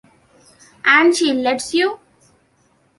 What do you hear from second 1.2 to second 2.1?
lets you?